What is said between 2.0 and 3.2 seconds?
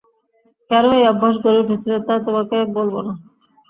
তা তোমাকে বলব না।